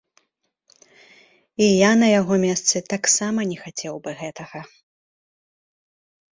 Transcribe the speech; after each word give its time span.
І 1.65 1.67
я 1.67 1.91
на 2.01 2.07
яго 2.19 2.33
месцы 2.45 2.75
таксама 2.95 3.39
не 3.53 3.57
хацеў 3.63 3.95
бы 4.03 4.11
гэтага. 4.25 4.59